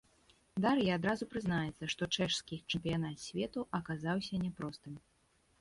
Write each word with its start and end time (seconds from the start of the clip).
Дар'я 0.63 0.95
адразу 0.99 1.27
прызнаецца, 1.33 1.89
што 1.95 2.03
чэшскі 2.15 2.61
чэмпіянат 2.71 3.17
свету 3.27 3.67
аказаўся 3.81 4.43
няпростым. 4.47 4.99